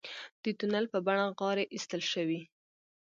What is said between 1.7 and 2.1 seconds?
ایستل